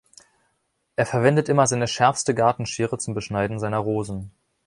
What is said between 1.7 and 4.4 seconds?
schärfste Gartenschere zum Beschneiden seiner Rosen.